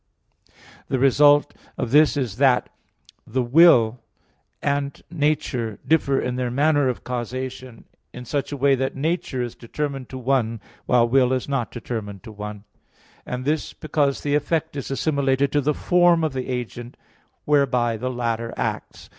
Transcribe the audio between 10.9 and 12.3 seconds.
the will is not determined